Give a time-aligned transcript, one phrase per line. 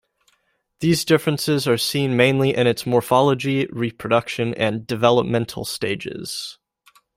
[0.79, 6.57] These differences are seen mainly in its morphology, reproduction, and developmental stages.